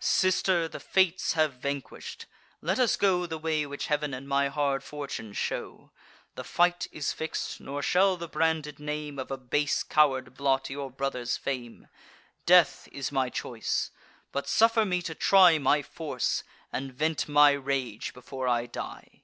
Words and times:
"Sister, 0.00 0.68
the 0.68 0.78
Fates 0.78 1.32
have 1.32 1.54
vanquish'd: 1.54 2.26
let 2.62 2.78
us 2.78 2.94
go 2.96 3.26
The 3.26 3.36
way 3.36 3.66
which 3.66 3.88
Heav'n 3.88 4.14
and 4.14 4.28
my 4.28 4.46
hard 4.46 4.84
fortune 4.84 5.32
show. 5.32 5.90
The 6.36 6.44
fight 6.44 6.86
is 6.92 7.12
fix'd; 7.12 7.58
nor 7.58 7.82
shall 7.82 8.16
the 8.16 8.28
branded 8.28 8.78
name 8.78 9.18
Of 9.18 9.32
a 9.32 9.36
base 9.36 9.82
coward 9.82 10.34
blot 10.34 10.70
your 10.70 10.88
brother's 10.88 11.36
fame. 11.36 11.88
Death 12.46 12.86
is 12.92 13.10
my 13.10 13.28
choice; 13.28 13.90
but 14.30 14.46
suffer 14.46 14.84
me 14.84 15.02
to 15.02 15.16
try 15.16 15.58
My 15.58 15.82
force, 15.82 16.44
and 16.72 16.94
vent 16.94 17.28
my 17.28 17.50
rage 17.50 18.14
before 18.14 18.46
I 18.46 18.66
die." 18.66 19.22